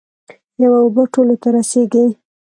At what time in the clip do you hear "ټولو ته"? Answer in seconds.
1.13-1.47